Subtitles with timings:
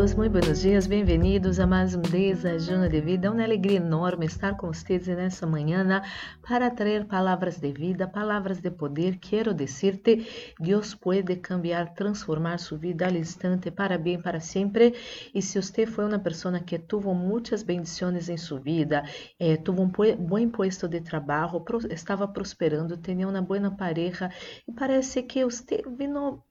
[0.00, 3.26] queridos, muito buenos dias, bem-vindos a mais um Desajuno de Vida.
[3.26, 6.02] É uma alegria enorme estar com vocês nessa manhã
[6.40, 9.18] para trazer palavras de vida, palavras de poder.
[9.18, 14.94] Quero dizer-te, Deus pode cambiar, transformar sua vida al instante para bem, para sempre.
[15.34, 19.04] E se você foi uma pessoa que teve muitas bendições em sua vida,
[19.38, 24.30] eh, teve um bom posto de trabalho, estava prosperando, tinha uma boa pareja
[24.66, 26.42] e parece que você vino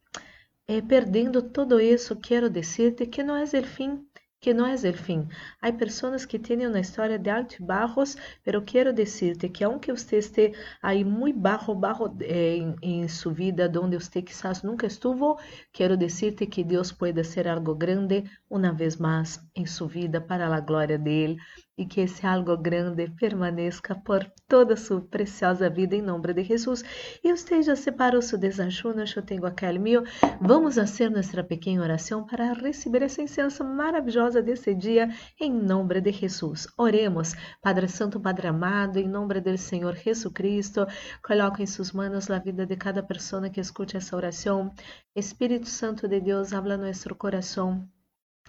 [0.69, 4.05] eh, perdendo todo isso, quero dizer-te que não é o fim,
[4.39, 5.27] que não é o fim.
[5.59, 10.53] Há pessoas que têm uma história de altibajos, pero quero dizer-te que aunque você esteja
[10.79, 15.39] aí muito baixo, baixo eh, em, em sua vida, onde você quizás nunca estuvo,
[15.73, 20.55] quero dizer-te que Deus pode ser algo grande uma vez mais em sua vida para
[20.55, 21.37] a glória dele
[21.79, 26.83] e que esse algo grande permaneça por toda sua preciosa vida em nome de Jesus.
[27.23, 30.03] E você já separou seu desajuno, eu tenho aquele meu.
[30.41, 35.07] Vamos fazer nossa pequena oração para receber essa incenso maravilhosa desse dia
[35.39, 36.67] em nome de Jesus.
[36.77, 40.85] Oremos, Padre Santo, Padre amado, em nome do Senhor Jesus Cristo,
[41.23, 44.73] coloque em suas mãos a vida de cada pessoa que escute essa oração.
[45.15, 47.87] Espírito Santo de Deus, habla nosso coração.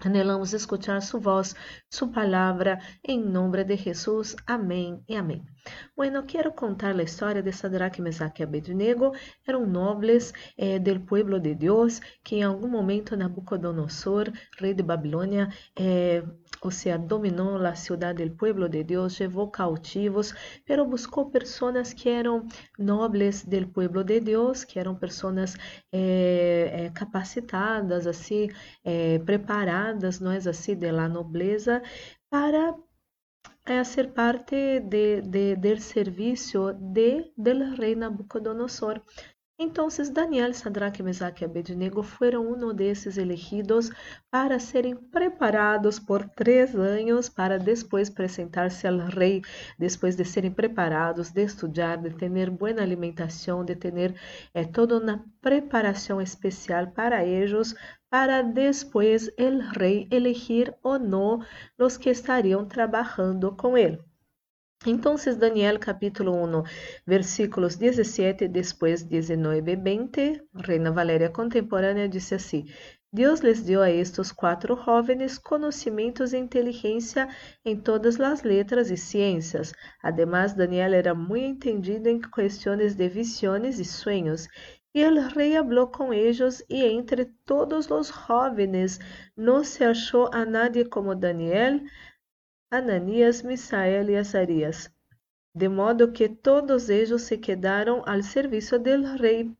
[0.03, 1.55] Anelamos escuchar sua voz,
[1.91, 4.34] sua palavra, em nome de Jesus.
[4.47, 5.45] Amém e amém.
[5.95, 9.12] Bueno, quero contar a história de Sadrach, Mesaque e Abednego.
[9.47, 15.51] Eram nobles eh, del pueblo de Deus que em algum momento Nabucodonosor, rei de Babilônia,
[15.78, 16.23] eh,
[16.62, 20.34] ou seja, dominou a cidade do pueblo de Deus, levou cautivos,
[20.67, 22.47] pero buscou pessoas que eram
[22.78, 25.56] nobles del pueblo de Deus, que eram pessoas
[25.93, 28.48] eh, eh, capacitadas, assim,
[28.84, 29.19] eh,
[29.91, 31.83] preparadas, não é assim, de la nobleza,
[32.30, 32.77] para
[33.66, 39.02] é ser parte de, de, del serviço de, del rei Nabucodonosor.
[39.62, 43.91] Então, Daniel, Sadraque, Mesaque e Abednego foram um desses elegidos
[44.31, 49.43] para serem preparados por três anos para depois apresentar-se ao rei,
[49.78, 54.15] depois de serem preparados, de estudar, de ter boa alimentação, de ter
[54.54, 57.75] eh, toda uma preparação especial para eles,
[58.09, 61.44] para depois o rei elegir ou não
[61.78, 64.09] os que estariam trabalhando com ele.
[64.86, 66.62] Então, Daniel capítulo 1,
[67.06, 72.64] versículos 17, depois 19 e 20, Reina Valéria contemporânea disse assim:
[73.12, 77.28] Deus les dio a estes quatro jóvenes conhecimentos e inteligência
[77.62, 79.74] em todas as letras e ciências.
[80.02, 84.48] Además, Daniel era muito entendido em questões de visiones e sonhos.
[84.94, 88.98] E o rei falou com eles, e entre todos os jóvenes
[89.36, 91.80] não se achou a nadie como Daniel,
[92.72, 94.88] Ananias, Misael e Azarias,
[95.53, 99.53] de modo que todos eles se quedaram al serviço del rei.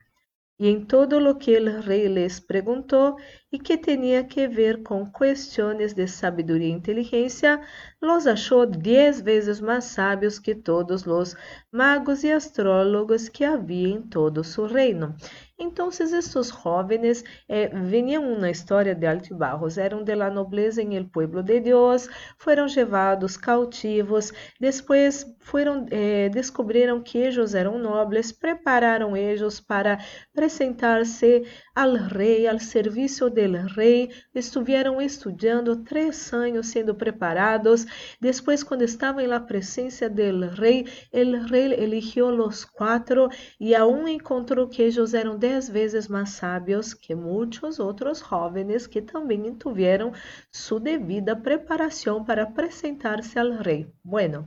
[0.61, 3.17] E em todo lo que el rei les perguntou
[3.51, 7.61] e que tinha que ver com questões de sabedoria e inteligência,
[8.01, 11.35] los achou dez vezes mais sábios que todos os
[11.73, 15.17] magos e astrólogos que havia em todo su reino.
[15.63, 21.05] Então, estes jóvenes eh, vinham uma história de altibajos, eram de la nobleza em el
[21.05, 29.15] pueblo de Deus, foram levados cautivos, depois foram, eh, descobriram que eles eram nobles, prepararam
[29.15, 29.99] eles para
[30.33, 31.45] apresentar-se
[31.75, 37.85] ao rei, ao serviço del rei, estiveram estudando três anos sendo preparados,
[38.19, 43.29] depois quando estavam na presença del rei, el rei eligiu os quatro
[43.59, 48.87] e aún encontrou que eles eram de dez vezes mais sábios que muitos outros jovens
[48.87, 50.13] que também tiveram
[50.53, 53.93] sua devida preparação para apresentar-se ao rei.
[54.05, 54.45] Bueno,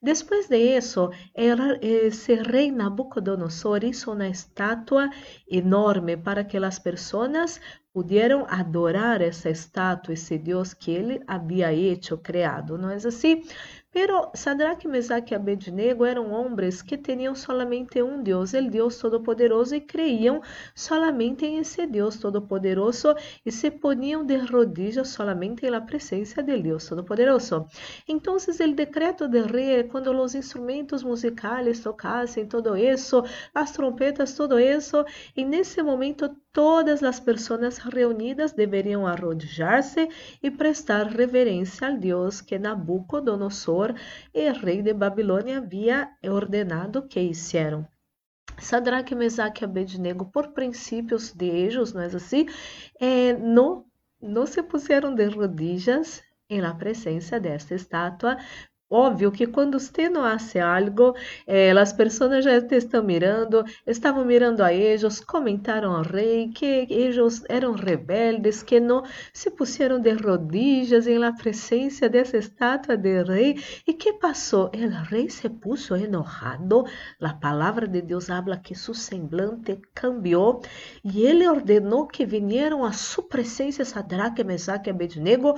[0.00, 5.10] depois de isso, esse rei Nabucodonosor hizo uma estátua
[5.50, 7.60] enorme para que as pessoas
[7.92, 13.42] pudieran adorar essa estátua, esse Deus que ele havia hecho, criado, não é assim?
[13.94, 19.76] Pero Sadraque, Mesaque e Abednego eram homens que tinham solamente um Deus, o Deus Todo-Poderoso,
[19.76, 20.42] e creiam
[20.74, 23.14] solamente em esse Deus Todo-Poderoso
[23.46, 27.68] e se poniam de rodillas solamente na presença de Deus Todo-Poderoso.
[28.08, 33.22] Então, o decreto de rei quando os instrumentos musicais tocassem todo isso,
[33.54, 35.04] as trompetas, todo isso,
[35.36, 40.08] e nesse momento todas as pessoas reunidas deveriam arrodillar-se
[40.40, 43.92] e prestar reverência ao Deus que Nabucodonosor
[44.62, 47.86] rei de Babilônia havia ordenado que hicieram.
[48.56, 52.46] Sadraque, Mesaque e Abednego, por princípios de ellos, não é assim?
[53.00, 53.84] Eh, não,
[54.22, 58.38] não se puseram de rodillas em la presença desta estátua,
[58.94, 61.14] óbvio que quando você não hace algo,
[61.46, 66.86] eh, as pessoas já te estão mirando, estavam mirando a eles, comentaram ao rei que
[66.88, 69.02] eles eram rebeldes, que não
[69.32, 73.56] se puseram de rodillas em la presença dessa estátua de rei.
[73.86, 74.70] E que passou?
[74.74, 76.84] O rei se puso enojado.
[77.20, 80.62] A palavra de Deus habla que seu semblante cambiou
[81.02, 85.54] e ele ordenou que vinieram a sua presença Sadraque, Mesaque e Abednego,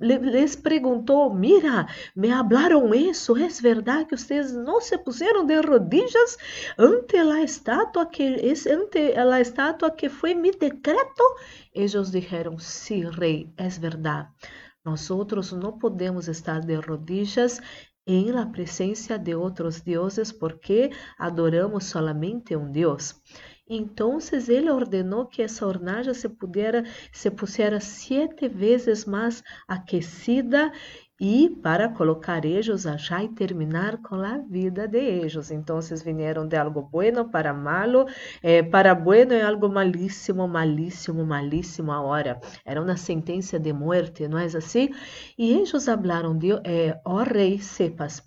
[0.00, 6.38] les perguntou, mira, me hablaron isso, é verdade que vocês não se puseram de rodillas
[6.78, 8.36] ante a estátua que
[8.70, 11.24] ante a estátua que foi mi decreto?
[11.74, 14.28] Eles disseram, sim, sí, rei, é verdade.
[14.84, 17.60] Nós outros não podemos estar de rodillas
[18.06, 23.20] em la presença de outros deuses porque adoramos solamente um Deus.
[23.68, 30.72] Então ele ordenou que essa hornalha se pudiera, se pusiera sete vezes mais aquecida
[31.20, 35.50] e para colocar eles allá e terminar com a vida de eles.
[35.50, 38.06] Então, vieram de algo bueno para malo,
[38.42, 42.40] eh, para bueno é algo malíssimo, malíssimo, malíssimo agora.
[42.64, 44.90] Era uma sentença de morte, não é assim?
[45.38, 48.22] E eles falaram de, eh, oh, rei, sepas,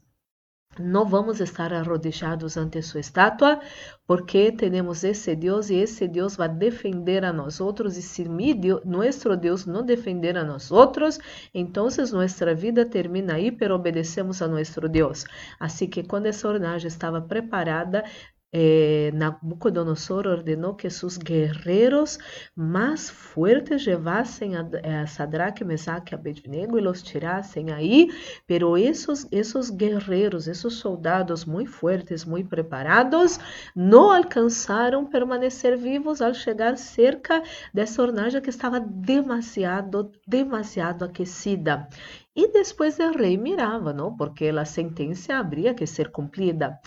[0.79, 3.59] não vamos estar arrodillados ante sua estátua,
[4.07, 7.97] porque temos esse Deus e esse Deus vai defender a nós outros.
[7.97, 8.23] E se
[8.53, 11.19] Deus, nosso Deus não defender a nós outros,
[11.53, 15.25] então nossa vida termina aí, pero obedecemos a nosso Deus.
[15.59, 18.03] Assim que quando essa hornagem estava preparada,
[18.51, 22.17] eh, Nabucodonosor ordenou que seus guerreiros
[22.55, 24.67] mais fortes levassem a,
[25.01, 28.09] a Sadraque, Mesaque Abednego e los tirassem aí,
[28.47, 33.39] pero esses, esses guerreiros, esses soldados muito fortes, muito preparados,
[33.75, 37.43] não alcançaram permanecer vivos ao chegar cerca
[37.73, 41.87] dessa hornagem que estava demasiado, demasiado aquecida.
[42.35, 44.15] E depois o rei mirava, não?
[44.15, 46.79] porque a sentença haveria que ser cumprida.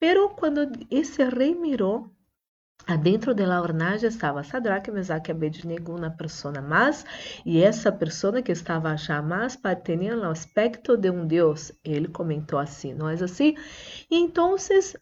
[0.00, 2.10] Pero quando esse rei mirou,
[2.86, 7.04] Adentro de la hornalla estava Sadraque, Mesaque e Abednego, uma pessoa mais,
[7.44, 11.70] e essa pessoa que estava já mais tinha o aspecto de um Deus.
[11.84, 13.54] Ele comentou assim, não é assim?
[14.10, 14.56] Então,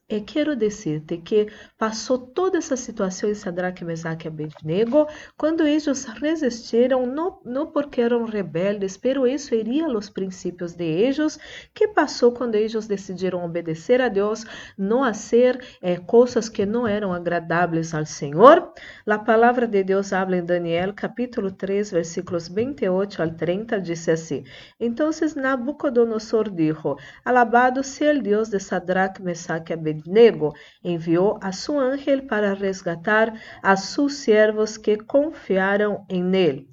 [0.08, 1.46] eh, quero dizer-te que
[1.78, 5.06] passou toda essa situação em Sadraque, Mesaque e Abednego,
[5.38, 11.38] quando eles resistiram, não, não porque eram rebeldes, pero isso iria os princípios de eles,
[11.72, 14.44] que passou quando eles decidiram obedecer a Deus,
[14.76, 18.72] não fazer eh, coisas que não eram agradáveis al Señor.
[19.04, 24.44] La palabra de Dios habla en Daniel capítulo 3 versículos 28 al 30 dice así.
[24.78, 31.80] Entonces Nabucodonosor dijo, alabado sea el Dios de Sadrach, Mesach y Abednego, envió a su
[31.80, 36.68] ángel para resgatar a sus siervos que confiaram en él.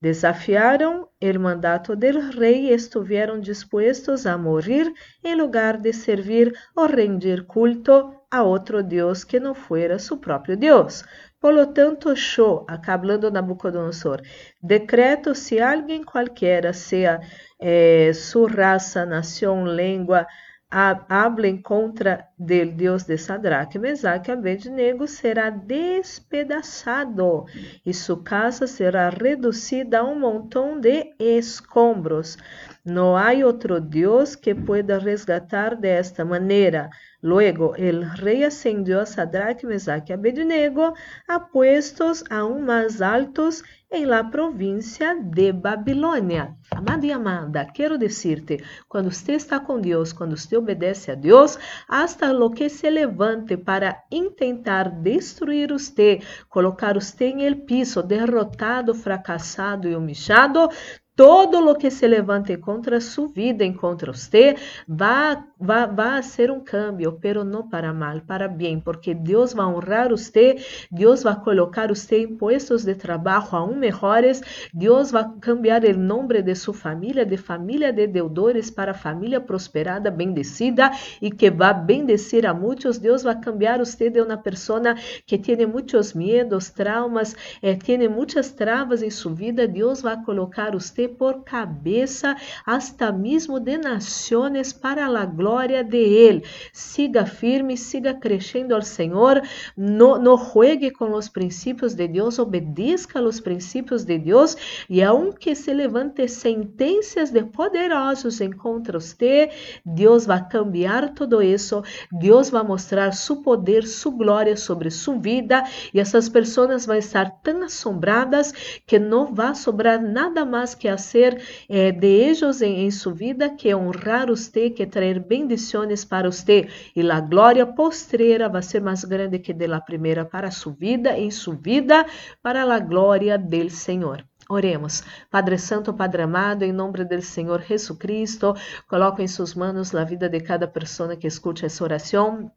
[0.00, 4.92] Desafiaram o mandato del rei e estiveram dispostos a morrer
[5.24, 10.56] em lugar de servir ou rendir culto a outro Deus que não fuera su próprio
[10.56, 11.04] Deus.
[11.40, 12.98] Por lo tanto, yo, acá
[13.32, 14.22] Nabucodonosor,
[14.62, 17.20] decreto se alguém qualquer, seja
[17.60, 18.10] eh,
[18.56, 20.26] raça, nação, língua,
[20.70, 27.44] hablen contra del Deus de Sadraque, Mesaque Abednego será despedaçado
[27.86, 32.36] e sua casa será reduzida a um montão de escombros.
[32.84, 36.90] Não há outro Deus que pueda resgatar desta maneira.
[37.22, 40.92] Luego, el rei ascendió a Sadraque, Mesaque e Abednego
[41.26, 46.54] a puestos aún mais altos em la província de Babilônia.
[46.70, 51.58] Amado e amada, quero dizer-te, quando você está com Deus, quando você obedece a Deus,
[51.88, 56.20] hasta lo que se levante para intentar destruir você,
[56.50, 60.68] colocar você em el piso, derrotado, fracassado e humilhado,
[61.16, 64.56] todo lo que se levante contra sua vida, contra você,
[64.88, 70.10] vai, vai ser um cambio, pero não para mal, para bem, porque Deus vai honrar
[70.10, 70.56] você,
[70.90, 74.40] Deus vai colocar você em postos de trabalho aún melhores,
[74.72, 80.10] Deus vai cambiar o nome de sua família, de família de deudores para família prosperada,
[80.10, 80.90] bendecida
[81.20, 82.98] e que vai bendecir a muitos.
[82.98, 84.94] Deus vai cambiar você de uma pessoa
[85.26, 87.76] que tem muitos medos, traumas, eh,
[88.08, 89.68] muitas travas em sua vida.
[89.68, 96.42] Deus vai colocar você por cabeça hasta mesmo de nações para a glória de Ele.
[96.72, 99.42] Siga firme, siga crescendo ao Senhor,
[99.76, 104.56] no, no juegue com os princípios de Deus, obedeça aos princípios de Deus
[104.88, 109.50] e aunque se levante sentenças de poderosos em contra você,
[109.84, 115.64] Deus vai cambiar tudo isso, Deus vai mostrar seu poder, sua glória sobre sua vida
[115.92, 118.52] e essas pessoas vão estar tão assombradas
[118.86, 123.56] que não vai sobrar nada mais que hacer eh, de ellos en, en, su vida
[123.56, 126.68] que honrar usted, que traer bendiciones para usted.
[126.94, 130.74] Y la gloria postrera va a ser más grande que de la primera para su
[130.74, 132.06] vida, en su vida,
[132.42, 134.26] para la gloria del Señor.
[134.48, 135.02] Oremos.
[135.30, 138.54] Padre Santo, Padre amado, em nome do Senhor Jesus Cristo,
[138.86, 142.52] coloco em suas mãos a vida de cada pessoa que escute essa oração.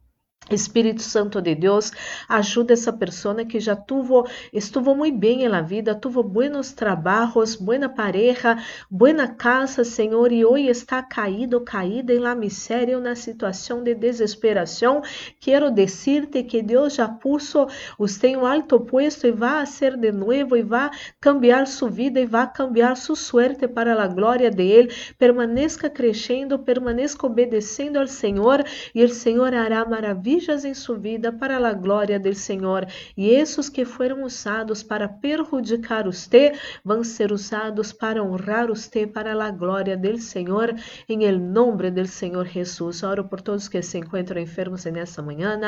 [0.50, 1.92] Espírito Santo de Deus,
[2.28, 7.90] ajuda essa pessoa que já tuvo, estuvo muito bem na vida, tuvo buenos trabalhos, buena
[7.90, 8.58] pareja,
[8.90, 15.02] buena casa, Senhor, e hoje está caído, caída em la miséria, na situação de desesperação.
[15.40, 20.12] Quero dizer-te que Deus já puso você em um alto puesto e vai ser de
[20.12, 20.90] novo e vai
[21.20, 24.94] cambiar sua vida e vai cambiar sua suerte para a glória de Ele.
[25.18, 28.64] Permaneça crescendo, permaneça obedecendo ao Senhor
[28.96, 32.88] e o Senhor hará maravilhas em sua vida para a glória do Senhor.
[33.16, 36.54] E esses que foram usados para perjudicar você
[36.84, 40.76] vão ser usados para honrar você para a glória do Senhor.
[41.10, 43.04] Em el nome do Senhor Jesus.
[43.04, 45.60] Oro por todos que se encontram enfermos nessa manhã,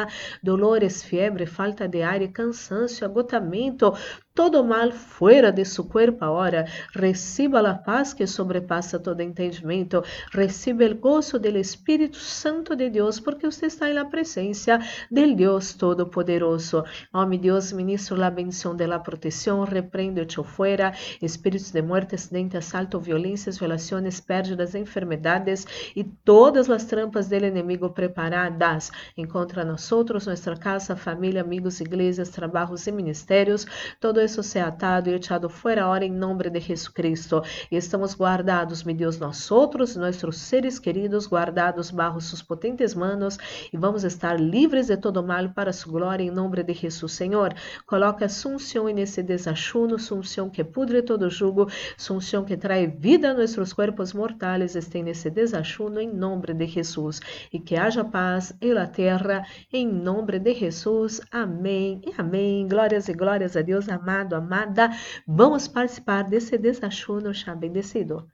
[0.43, 3.93] dolores, febre, falta de ar, cansancio, agotamento,
[4.33, 6.65] todo mal fuera de su cuerpo ahora.
[6.93, 10.03] Reciba la paz que sobrepasa todo entendimento.
[10.31, 15.35] Reciba el gozo del Espíritu Santo de Dios, porque usted está en la presencia del
[15.35, 16.85] Dios Todopoderoso.
[17.11, 22.15] Oh, mi Dios, ministro la bendición de la protección, reprendo hecho fuera, espíritus de muerte,
[22.15, 28.91] acidente, asalto, violências, violações, pérdidas, enfermedades e todas as trampas del enemigo preparadas.
[29.17, 33.67] Encontra nosotros, nuestra casa, família, amigos, igrejas, trabalhos e ministérios,
[33.99, 37.41] todo eso sea atado y echado fuera ahora en nombre de Jesucristo.
[37.71, 43.39] Y estamos guardados, mi Dios, nosotros, nuestros seres queridos, guardados bajo sus potentes manos
[43.71, 47.55] y vamos estar livres de todo mal para su glória em nome de Jesus, Senhor.
[47.87, 51.67] Coloca sunção nesse desachuno, sunção que pudre todo jugo,
[51.97, 57.19] sunção que trae vida a nossos corpos mortais, este nesse desachuno em nome de Jesus.
[57.51, 59.43] E que haja paz em la terra,
[59.73, 61.19] em nome de Jesus.
[61.31, 62.67] Amém e amém.
[62.67, 64.89] Glórias e glórias a Deus amado amado, amada,
[65.27, 68.27] vamos participar desse desachuno chá bendecido.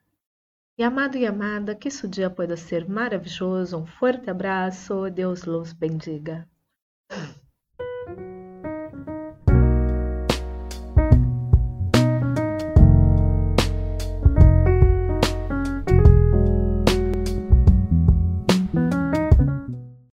[0.77, 3.77] E amado e amada, que esse dia pueda ser maravilhoso.
[3.77, 6.47] Um forte abraço, Deus los bendiga.